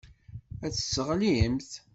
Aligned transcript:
Ad 0.65 0.71
t-tesseɣlimt. 0.73 1.71